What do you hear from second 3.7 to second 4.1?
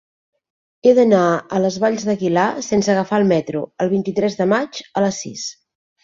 el